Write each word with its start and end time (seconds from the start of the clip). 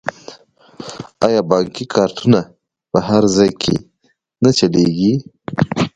آیا 1.27 1.41
بانکي 1.51 1.85
کارتونه 1.95 2.39
په 2.91 2.99
هر 3.07 3.23
ځای 3.35 3.51
کې 3.61 3.75
نه 4.43 4.51
چلیږي؟ 4.57 5.13